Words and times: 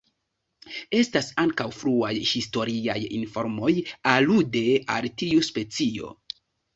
Estas 0.99 1.27
ankaŭ 1.41 1.67
fruaj 1.81 2.13
historiaj 2.29 2.95
informoj 3.17 3.69
alude 4.13 4.63
al 4.95 5.11
tiu 5.23 5.45
specio. 5.49 6.11